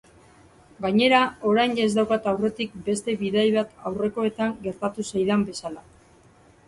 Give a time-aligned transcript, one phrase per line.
[0.85, 1.19] Gainera,
[1.49, 5.85] orain ez daukat aurretik beste bidai bat aurrekoetan gertatu zaidan bezala.